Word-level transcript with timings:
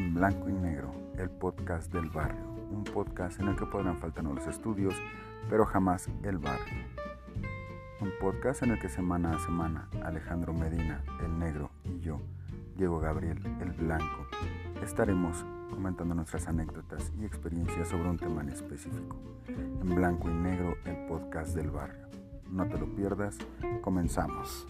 En 0.00 0.14
Blanco 0.14 0.48
y 0.48 0.54
Negro, 0.54 0.94
el 1.18 1.28
podcast 1.28 1.92
del 1.92 2.08
barrio, 2.08 2.42
un 2.70 2.84
podcast 2.84 3.38
en 3.38 3.48
el 3.48 3.56
que 3.56 3.66
podrán 3.66 3.98
faltar 3.98 4.24
los 4.24 4.46
estudios, 4.46 4.94
pero 5.50 5.66
jamás 5.66 6.08
el 6.22 6.38
barrio. 6.38 6.86
Un 8.00 8.10
podcast 8.18 8.62
en 8.62 8.70
el 8.70 8.80
que 8.80 8.88
semana 8.88 9.32
a 9.36 9.38
semana 9.40 9.90
Alejandro 10.02 10.54
Medina, 10.54 11.04
el 11.22 11.38
negro, 11.38 11.70
y 11.84 12.00
yo, 12.00 12.18
Diego 12.78 12.98
Gabriel, 12.98 13.42
el 13.60 13.72
blanco, 13.72 14.26
estaremos 14.82 15.44
comentando 15.68 16.14
nuestras 16.14 16.48
anécdotas 16.48 17.12
y 17.20 17.26
experiencias 17.26 17.88
sobre 17.88 18.08
un 18.08 18.16
tema 18.16 18.40
en 18.40 18.48
específico. 18.48 19.18
En 19.48 19.94
Blanco 19.94 20.30
y 20.30 20.34
Negro, 20.34 20.76
el 20.86 20.96
podcast 21.08 21.54
del 21.54 21.70
barrio. 21.70 22.06
No 22.50 22.66
te 22.66 22.78
lo 22.78 22.86
pierdas, 22.96 23.36
comenzamos. 23.82 24.66